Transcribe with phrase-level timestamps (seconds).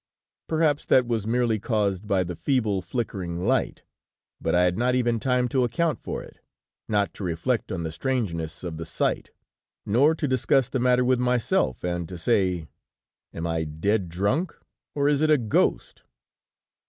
[0.47, 3.83] Perhaps that was merely caused by the feeble, flickering light!
[4.41, 6.39] But I had not even time to account for it,
[6.87, 9.29] not to reflect on the strangeness of the sight,
[9.85, 12.67] nor to discuss the matter with myself and to say:
[13.31, 14.57] 'Am I dead drunk,
[14.95, 16.01] or is it a ghost?'